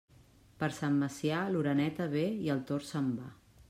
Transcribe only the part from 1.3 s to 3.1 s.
l'oreneta ve i el tord